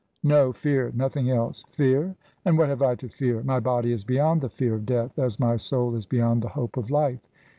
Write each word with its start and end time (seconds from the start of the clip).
"No 0.23 0.51
fear 0.51 0.91
nothing 0.95 1.29
else" 1.29 1.63
"Fear? 1.77 2.15
And 2.43 2.57
what 2.57 2.69
have 2.69 2.81
I 2.81 2.95
to 2.95 3.07
fear? 3.07 3.43
My 3.43 3.59
body 3.59 3.91
is 3.91 4.03
beyond 4.03 4.41
the 4.41 4.49
fear 4.49 4.73
of 4.73 4.83
death, 4.87 5.19
as 5.19 5.39
my 5.39 5.57
soul 5.57 5.93
is 5.95 6.07
beyond 6.07 6.41
the 6.41 6.49
hope 6.49 6.75
of 6.75 6.89
life. 6.89 7.19